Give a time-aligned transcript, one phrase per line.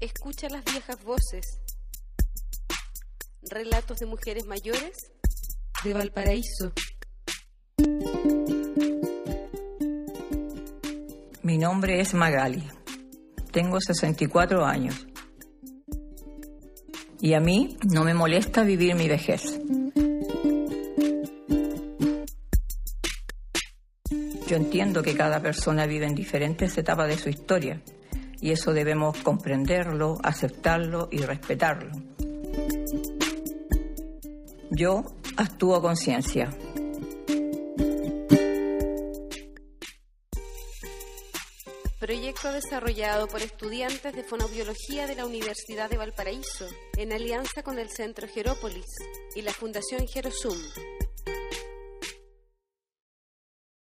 [0.00, 1.60] Escucha las viejas voces.
[3.42, 5.12] Relatos de mujeres mayores
[5.84, 6.72] de Valparaíso.
[11.42, 12.66] Mi nombre es Magali.
[13.52, 15.06] Tengo 64 años.
[17.20, 19.60] Y a mí no me molesta vivir mi vejez.
[24.46, 27.82] Yo entiendo que cada persona vive en diferentes etapas de su historia
[28.40, 31.90] y eso debemos comprenderlo, aceptarlo y respetarlo.
[34.70, 35.04] Yo
[35.36, 36.50] actúo a conciencia.
[41.98, 47.90] Proyecto desarrollado por estudiantes de fonobiología de la Universidad de Valparaíso en alianza con el
[47.90, 48.86] Centro Gerópolis
[49.36, 50.56] y la Fundación Gerosum.